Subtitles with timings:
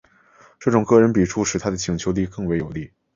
[0.57, 2.91] 这种个人笔触使他的请求更为有力。